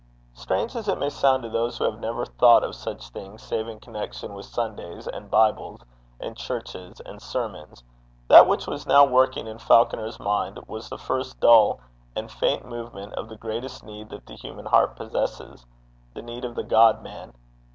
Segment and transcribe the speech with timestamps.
[0.33, 3.67] Strange as it may sound to those who have never thought of such things save
[3.67, 5.81] in connection with Sundays and Bibles
[6.19, 7.83] and churches and sermons,
[8.27, 11.81] that which was now working in Falconer's mind was the first dull
[12.15, 15.67] and faint movement of the greatest need that the human heart possesses
[16.15, 17.35] the need of the God Man.